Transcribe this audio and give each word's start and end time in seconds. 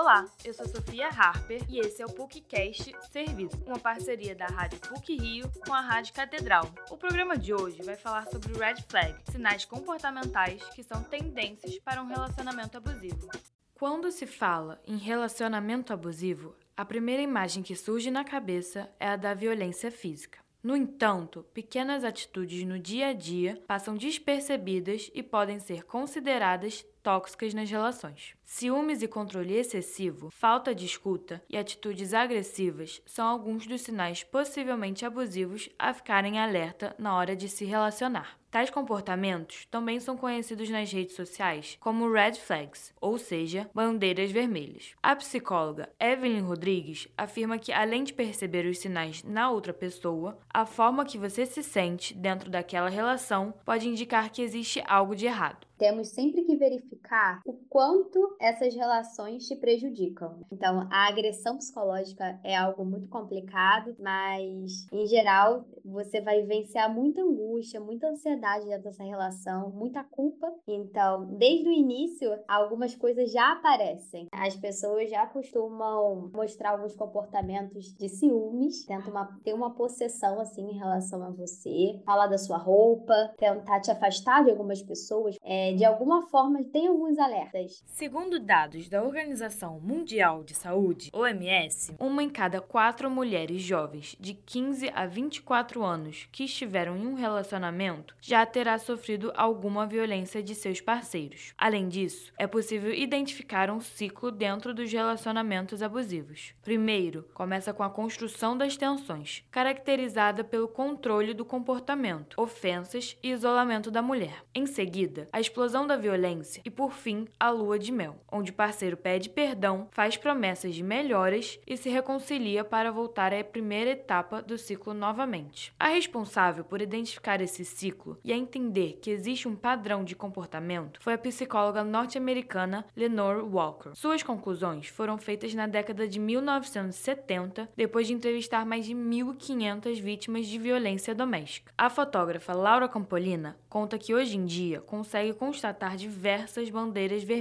Olá, 0.00 0.24
eu 0.46 0.54
sou 0.54 0.66
Sofia 0.66 1.08
Harper 1.08 1.62
e 1.68 1.78
esse 1.78 2.00
é 2.00 2.06
o 2.06 2.10
PUCcast 2.10 2.96
Serviço, 3.12 3.62
uma 3.66 3.78
parceria 3.78 4.34
da 4.34 4.46
Rádio 4.46 4.80
PUC 4.80 5.14
Rio 5.14 5.52
com 5.66 5.74
a 5.74 5.82
Rádio 5.82 6.14
Catedral. 6.14 6.72
O 6.90 6.96
programa 6.96 7.36
de 7.36 7.52
hoje 7.52 7.82
vai 7.82 7.96
falar 7.96 8.26
sobre 8.28 8.54
Red 8.54 8.76
Flag, 8.88 9.14
sinais 9.30 9.66
comportamentais 9.66 10.64
que 10.70 10.82
são 10.82 11.02
tendências 11.02 11.78
para 11.80 12.02
um 12.02 12.06
relacionamento 12.06 12.78
abusivo. 12.78 13.28
Quando 13.74 14.10
se 14.10 14.26
fala 14.26 14.80
em 14.86 14.96
relacionamento 14.96 15.92
abusivo, 15.92 16.56
a 16.74 16.82
primeira 16.82 17.20
imagem 17.20 17.62
que 17.62 17.76
surge 17.76 18.10
na 18.10 18.24
cabeça 18.24 18.90
é 18.98 19.08
a 19.08 19.16
da 19.16 19.34
violência 19.34 19.90
física. 19.90 20.38
No 20.62 20.76
entanto, 20.76 21.46
pequenas 21.54 22.04
atitudes 22.04 22.66
no 22.66 22.78
dia 22.78 23.08
a 23.08 23.12
dia 23.14 23.62
passam 23.66 23.96
despercebidas 23.96 25.10
e 25.14 25.22
podem 25.22 25.58
ser 25.58 25.84
consideradas 25.84 26.84
tóxicas 27.02 27.54
nas 27.54 27.70
relações. 27.70 28.34
Ciúmes 28.44 29.00
e 29.00 29.08
controle 29.08 29.54
excessivo, 29.54 30.30
falta 30.30 30.74
de 30.74 30.84
escuta 30.84 31.42
e 31.48 31.56
atitudes 31.56 32.12
agressivas 32.12 33.00
são 33.06 33.26
alguns 33.26 33.66
dos 33.66 33.80
sinais 33.80 34.22
possivelmente 34.22 35.06
abusivos 35.06 35.70
a 35.78 35.94
ficarem 35.94 36.38
alerta 36.38 36.94
na 36.98 37.16
hora 37.16 37.34
de 37.34 37.48
se 37.48 37.64
relacionar. 37.64 38.39
Tais 38.50 38.68
comportamentos 38.68 39.66
também 39.70 40.00
são 40.00 40.16
conhecidos 40.16 40.68
nas 40.68 40.90
redes 40.92 41.14
sociais 41.14 41.78
como 41.80 42.10
red 42.10 42.34
flags, 42.34 42.92
ou 43.00 43.16
seja, 43.16 43.70
bandeiras 43.72 44.32
vermelhas. 44.32 44.94
A 45.00 45.14
psicóloga 45.14 45.88
Evelyn 46.00 46.40
Rodrigues 46.40 47.06
afirma 47.16 47.58
que, 47.58 47.72
além 47.72 48.02
de 48.02 48.12
perceber 48.12 48.66
os 48.66 48.78
sinais 48.78 49.22
na 49.22 49.50
outra 49.50 49.72
pessoa, 49.72 50.38
a 50.52 50.66
forma 50.66 51.04
que 51.04 51.16
você 51.16 51.46
se 51.46 51.62
sente 51.62 52.12
dentro 52.12 52.50
daquela 52.50 52.88
relação 52.88 53.54
pode 53.64 53.88
indicar 53.88 54.30
que 54.30 54.42
existe 54.42 54.82
algo 54.86 55.14
de 55.14 55.26
errado 55.26 55.70
temos 55.80 56.08
sempre 56.08 56.42
que 56.42 56.56
verificar 56.56 57.40
o 57.46 57.54
quanto 57.70 58.36
essas 58.40 58.74
relações 58.74 59.46
te 59.46 59.54
prejudicam. 59.54 60.40
Então, 60.52 60.88
a 60.90 61.06
agressão 61.06 61.56
psicológica 61.56 62.38
é 62.42 62.56
algo 62.56 62.84
muito 62.84 63.08
complicado, 63.08 63.94
mas 63.98 64.88
em 64.92 65.06
geral 65.06 65.64
você 65.84 66.20
vai 66.20 66.42
vivenciar 66.42 66.92
muita 66.92 67.22
angústia, 67.22 67.80
muita 67.80 68.08
ansiedade 68.08 68.66
dentro 68.66 68.82
dessa 68.82 69.04
relação, 69.04 69.70
muita 69.70 70.02
culpa. 70.02 70.52
Então, 70.66 71.26
desde 71.36 71.68
o 71.68 71.72
início, 71.72 72.28
algumas 72.48 72.94
coisas 72.94 73.30
já 73.30 73.52
aparecem. 73.52 74.26
As 74.32 74.56
pessoas 74.56 75.08
já 75.08 75.24
costumam 75.26 76.28
mostrar 76.34 76.70
alguns 76.70 76.96
comportamentos 76.96 77.94
de 77.94 78.08
ciúmes, 78.08 78.84
tentam 78.84 79.12
uma, 79.12 79.38
ter 79.44 79.54
uma 79.54 79.74
possessão 79.74 80.40
assim 80.40 80.62
em 80.62 80.78
relação 80.78 81.22
a 81.22 81.30
você, 81.30 82.00
falar 82.04 82.26
da 82.26 82.38
sua 82.38 82.56
roupa, 82.56 83.32
tentar 83.38 83.80
te 83.80 83.92
afastar 83.92 84.44
de 84.44 84.50
algumas 84.50 84.82
pessoas. 84.82 85.36
É, 85.44 85.72
de 85.74 85.84
alguma 85.84 86.22
forma, 86.22 86.64
tem 86.64 86.88
alguns 86.88 87.16
alertas. 87.16 87.59
Segundo 87.68 88.38
dados 88.38 88.88
da 88.88 89.02
Organização 89.02 89.80
Mundial 89.80 90.42
de 90.42 90.54
Saúde, 90.54 91.10
OMS, 91.12 91.94
uma 91.98 92.22
em 92.22 92.30
cada 92.30 92.60
quatro 92.60 93.10
mulheres 93.10 93.62
jovens 93.62 94.16
de 94.18 94.34
15 94.34 94.90
a 94.94 95.06
24 95.06 95.82
anos 95.82 96.28
que 96.32 96.44
estiveram 96.44 96.96
em 96.96 97.06
um 97.06 97.14
relacionamento 97.14 98.14
já 98.20 98.46
terá 98.46 98.78
sofrido 98.78 99.32
alguma 99.34 99.86
violência 99.86 100.42
de 100.42 100.54
seus 100.54 100.80
parceiros. 100.80 101.52
Além 101.58 101.88
disso, 101.88 102.32
é 102.38 102.46
possível 102.46 102.92
identificar 102.92 103.70
um 103.70 103.80
ciclo 103.80 104.30
dentro 104.30 104.72
dos 104.72 104.90
relacionamentos 104.90 105.82
abusivos. 105.82 106.54
Primeiro, 106.62 107.28
começa 107.34 107.72
com 107.72 107.82
a 107.82 107.90
construção 107.90 108.56
das 108.56 108.76
tensões, 108.76 109.44
caracterizada 109.50 110.44
pelo 110.44 110.68
controle 110.68 111.34
do 111.34 111.44
comportamento, 111.44 112.40
ofensas 112.40 113.16
e 113.22 113.30
isolamento 113.30 113.90
da 113.90 114.00
mulher. 114.00 114.44
Em 114.54 114.66
seguida, 114.66 115.28
a 115.32 115.40
explosão 115.40 115.86
da 115.86 115.96
violência 115.96 116.62
e, 116.64 116.70
por 116.70 116.92
fim, 116.92 117.26
a 117.38 117.49
lua 117.50 117.78
de 117.78 117.92
mel, 117.92 118.16
onde 118.30 118.50
o 118.50 118.54
parceiro 118.54 118.96
pede 118.96 119.28
perdão, 119.28 119.88
faz 119.90 120.16
promessas 120.16 120.74
de 120.74 120.82
melhoras 120.82 121.58
e 121.66 121.76
se 121.76 121.88
reconcilia 121.88 122.64
para 122.64 122.90
voltar 122.90 123.32
à 123.34 123.42
primeira 123.42 123.90
etapa 123.90 124.42
do 124.42 124.56
ciclo 124.56 124.94
novamente. 124.94 125.72
A 125.78 125.88
responsável 125.88 126.64
por 126.64 126.80
identificar 126.80 127.40
esse 127.40 127.64
ciclo 127.64 128.18
e 128.24 128.32
a 128.32 128.36
entender 128.36 128.98
que 129.00 129.10
existe 129.10 129.48
um 129.48 129.56
padrão 129.56 130.04
de 130.04 130.14
comportamento 130.14 131.00
foi 131.02 131.14
a 131.14 131.18
psicóloga 131.18 131.82
norte-americana 131.82 132.86
Lenore 132.96 133.42
Walker. 133.42 133.90
Suas 133.94 134.22
conclusões 134.22 134.88
foram 134.88 135.18
feitas 135.18 135.54
na 135.54 135.66
década 135.66 136.06
de 136.06 136.18
1970, 136.18 137.68
depois 137.76 138.06
de 138.06 138.12
entrevistar 138.12 138.64
mais 138.64 138.84
de 138.84 138.94
1.500 138.94 140.00
vítimas 140.00 140.46
de 140.46 140.58
violência 140.58 141.14
doméstica. 141.14 141.72
A 141.76 141.90
fotógrafa 141.90 142.52
Laura 142.52 142.88
Campolina 142.88 143.56
conta 143.68 143.98
que 143.98 144.14
hoje 144.14 144.36
em 144.36 144.44
dia 144.44 144.80
consegue 144.80 145.32
constatar 145.32 145.96
diversas 145.96 146.70
bandeiras 146.70 147.22
vermelhas 147.22 147.39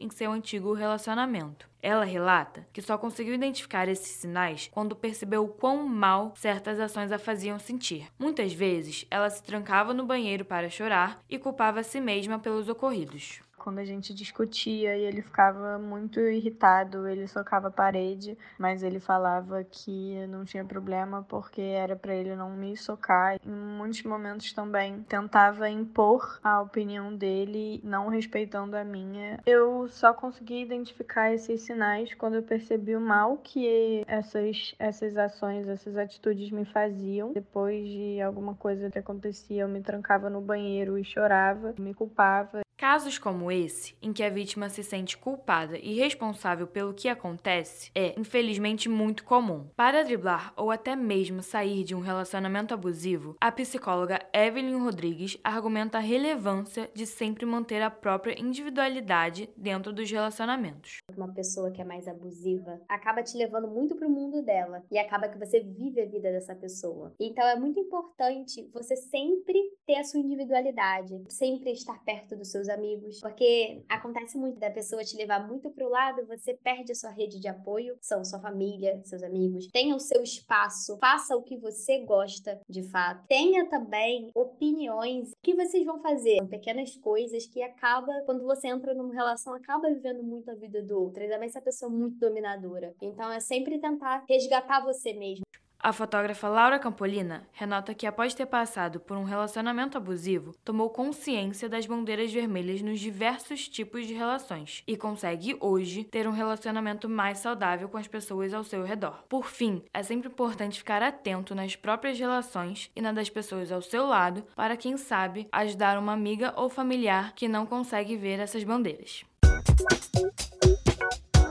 em 0.00 0.10
seu 0.10 0.32
antigo 0.32 0.72
relacionamento. 0.72 1.68
Ela 1.82 2.04
relata 2.04 2.66
que 2.72 2.82
só 2.82 2.98
conseguiu 2.98 3.34
identificar 3.34 3.88
esses 3.88 4.16
sinais 4.16 4.68
quando 4.72 4.96
percebeu 4.96 5.44
o 5.44 5.48
quão 5.48 5.86
mal 5.86 6.32
certas 6.36 6.80
ações 6.80 7.12
a 7.12 7.18
faziam 7.18 7.58
sentir. 7.58 8.08
Muitas 8.18 8.52
vezes, 8.52 9.06
ela 9.10 9.30
se 9.30 9.42
trancava 9.42 9.94
no 9.94 10.04
banheiro 10.04 10.44
para 10.44 10.68
chorar 10.68 11.20
e 11.30 11.38
culpava 11.38 11.80
a 11.80 11.84
si 11.84 12.00
mesma 12.00 12.38
pelos 12.38 12.68
ocorridos 12.68 13.40
quando 13.66 13.80
a 13.80 13.84
gente 13.84 14.14
discutia 14.14 14.96
e 14.96 15.02
ele 15.02 15.20
ficava 15.20 15.76
muito 15.76 16.20
irritado, 16.20 17.08
ele 17.08 17.26
socava 17.26 17.66
a 17.66 17.70
parede, 17.70 18.38
mas 18.56 18.80
ele 18.80 19.00
falava 19.00 19.64
que 19.64 20.24
não 20.28 20.44
tinha 20.44 20.64
problema 20.64 21.24
porque 21.28 21.60
era 21.60 21.96
para 21.96 22.14
ele 22.14 22.36
não 22.36 22.50
me 22.50 22.76
socar. 22.76 23.40
Em 23.44 23.50
muitos 23.50 24.04
momentos 24.04 24.52
também 24.52 25.02
tentava 25.08 25.68
impor 25.68 26.38
a 26.44 26.60
opinião 26.60 27.12
dele, 27.12 27.80
não 27.82 28.06
respeitando 28.06 28.76
a 28.76 28.84
minha. 28.84 29.40
Eu 29.44 29.88
só 29.88 30.14
consegui 30.14 30.62
identificar 30.62 31.34
esses 31.34 31.62
sinais 31.62 32.14
quando 32.14 32.34
eu 32.34 32.44
percebi 32.44 32.94
o 32.94 33.00
mal 33.00 33.36
que 33.38 34.04
essas 34.06 34.76
essas 34.78 35.16
ações, 35.16 35.66
essas 35.66 35.96
atitudes 35.96 36.52
me 36.52 36.64
faziam. 36.64 37.32
Depois 37.32 37.84
de 37.88 38.20
alguma 38.20 38.54
coisa 38.54 38.88
que 38.88 38.98
acontecia, 39.00 39.62
eu 39.62 39.68
me 39.68 39.80
trancava 39.80 40.30
no 40.30 40.40
banheiro 40.40 40.96
e 40.96 41.02
chorava, 41.02 41.74
me 41.76 41.92
culpava. 41.92 42.65
Casos 42.78 43.16
como 43.16 43.50
esse, 43.50 43.96
em 44.02 44.12
que 44.12 44.22
a 44.22 44.28
vítima 44.28 44.68
se 44.68 44.84
sente 44.84 45.16
culpada 45.16 45.78
e 45.78 45.94
responsável 45.94 46.66
pelo 46.66 46.92
que 46.92 47.08
acontece, 47.08 47.90
é, 47.94 48.14
infelizmente, 48.20 48.86
muito 48.86 49.24
comum. 49.24 49.66
Para 49.74 50.04
driblar 50.04 50.52
ou 50.54 50.70
até 50.70 50.94
mesmo 50.94 51.42
sair 51.42 51.84
de 51.84 51.94
um 51.94 52.00
relacionamento 52.00 52.74
abusivo, 52.74 53.34
a 53.40 53.50
psicóloga 53.50 54.20
Evelyn 54.30 54.76
Rodrigues 54.76 55.38
argumenta 55.42 55.96
a 55.96 56.02
relevância 56.02 56.90
de 56.92 57.06
sempre 57.06 57.46
manter 57.46 57.80
a 57.80 57.90
própria 57.90 58.38
individualidade 58.38 59.48
dentro 59.56 59.90
dos 59.90 60.10
relacionamentos. 60.10 60.98
Uma 61.16 61.32
pessoa 61.32 61.70
que 61.70 61.80
é 61.80 61.84
mais 61.84 62.06
abusiva 62.06 62.78
acaba 62.86 63.22
te 63.22 63.38
levando 63.38 63.68
muito 63.68 63.96
para 63.96 64.06
o 64.06 64.10
mundo 64.10 64.42
dela 64.42 64.84
e 64.90 64.98
acaba 64.98 65.30
que 65.30 65.38
você 65.38 65.60
vive 65.60 66.02
a 66.02 66.06
vida 66.06 66.30
dessa 66.30 66.54
pessoa. 66.54 67.14
Então 67.18 67.46
é 67.46 67.56
muito 67.58 67.80
importante 67.80 68.68
você 68.70 68.96
sempre 68.96 69.58
ter 69.86 69.96
a 69.96 70.04
sua 70.04 70.20
individualidade, 70.20 71.24
sempre 71.30 71.72
estar 71.72 72.04
perto 72.04 72.36
dos 72.36 72.50
seus 72.50 72.65
seus 72.66 72.68
amigos, 72.68 73.20
porque 73.20 73.82
acontece 73.88 74.36
muito 74.36 74.58
da 74.58 74.70
pessoa 74.70 75.04
te 75.04 75.16
levar 75.16 75.46
muito 75.46 75.70
pro 75.70 75.88
lado, 75.88 76.26
você 76.26 76.54
perde 76.54 76.92
a 76.92 76.94
sua 76.94 77.10
rede 77.10 77.38
de 77.38 77.48
apoio, 77.48 77.96
são 78.00 78.24
sua 78.24 78.40
família, 78.40 79.00
seus 79.04 79.22
amigos. 79.22 79.68
Tenha 79.68 79.94
o 79.94 80.00
seu 80.00 80.22
espaço, 80.22 80.98
faça 80.98 81.36
o 81.36 81.42
que 81.42 81.56
você 81.56 81.98
gosta 82.04 82.60
de 82.68 82.82
fato. 82.82 83.24
Tenha 83.28 83.68
também 83.68 84.30
opiniões 84.34 85.30
que 85.42 85.54
vocês 85.54 85.84
vão 85.84 86.00
fazer, 86.00 86.44
pequenas 86.48 86.96
coisas 86.96 87.46
que 87.46 87.62
acaba 87.62 88.12
quando 88.24 88.44
você 88.44 88.68
entra 88.68 88.94
numa 88.94 89.14
relação 89.14 89.54
acaba 89.54 89.88
vivendo 89.88 90.22
muito 90.22 90.50
a 90.50 90.54
vida 90.54 90.82
do 90.82 91.00
outro, 91.00 91.22
ainda 91.22 91.38
mais 91.38 91.52
se 91.52 91.58
a 91.58 91.62
pessoa 91.62 91.90
é 91.90 91.94
muito 91.94 92.18
dominadora. 92.18 92.94
Então 93.00 93.30
é 93.30 93.40
sempre 93.40 93.78
tentar 93.78 94.24
resgatar 94.28 94.84
você 94.84 95.12
mesmo. 95.12 95.45
A 95.78 95.92
fotógrafa 95.92 96.48
Laura 96.48 96.78
Campolina 96.78 97.46
renota 97.52 97.94
que, 97.94 98.06
após 98.06 98.34
ter 98.34 98.46
passado 98.46 98.98
por 98.98 99.16
um 99.16 99.24
relacionamento 99.24 99.96
abusivo, 99.96 100.54
tomou 100.64 100.90
consciência 100.90 101.68
das 101.68 101.86
bandeiras 101.86 102.32
vermelhas 102.32 102.82
nos 102.82 102.98
diversos 102.98 103.68
tipos 103.68 104.06
de 104.06 104.14
relações 104.14 104.82
e 104.86 104.96
consegue 104.96 105.56
hoje 105.60 106.02
ter 106.02 106.26
um 106.26 106.32
relacionamento 106.32 107.08
mais 107.08 107.38
saudável 107.38 107.88
com 107.88 107.98
as 107.98 108.08
pessoas 108.08 108.52
ao 108.52 108.64
seu 108.64 108.82
redor. 108.82 109.22
Por 109.28 109.46
fim, 109.46 109.82
é 109.94 110.02
sempre 110.02 110.28
importante 110.28 110.78
ficar 110.78 111.02
atento 111.02 111.54
nas 111.54 111.76
próprias 111.76 112.18
relações 112.18 112.90
e 112.96 113.00
na 113.00 113.12
das 113.12 113.30
pessoas 113.30 113.70
ao 113.70 113.80
seu 113.80 114.06
lado 114.06 114.44
para, 114.56 114.76
quem 114.76 114.96
sabe, 114.96 115.46
ajudar 115.52 115.98
uma 115.98 116.12
amiga 116.12 116.52
ou 116.56 116.68
familiar 116.68 117.32
que 117.34 117.46
não 117.46 117.64
consegue 117.64 118.16
ver 118.16 118.40
essas 118.40 118.64
bandeiras. 118.64 119.24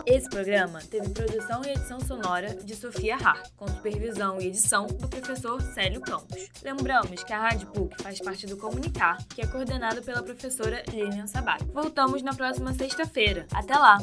Esse 0.07 0.29
programa 0.29 0.79
teve 0.91 1.09
produção 1.09 1.63
e 1.65 1.69
edição 1.69 1.99
sonora 1.99 2.53
de 2.53 2.75
Sofia 2.75 3.15
Har, 3.15 3.41
com 3.57 3.67
supervisão 3.67 4.39
e 4.39 4.47
edição 4.47 4.85
do 4.85 5.07
professor 5.07 5.59
Célio 5.73 5.99
Campos. 5.99 6.47
Lembramos 6.63 7.23
que 7.23 7.33
a 7.33 7.39
Rádio 7.39 7.67
PUC 7.69 8.03
faz 8.03 8.19
parte 8.19 8.45
do 8.45 8.55
Comunicar, 8.55 9.17
que 9.29 9.41
é 9.41 9.47
coordenado 9.47 10.03
pela 10.03 10.21
professora 10.21 10.83
Lilian 10.91 11.25
Sabat. 11.25 11.63
Voltamos 11.73 12.21
na 12.21 12.35
próxima 12.35 12.71
sexta-feira. 12.73 13.47
Até 13.51 13.75
lá! 13.75 13.97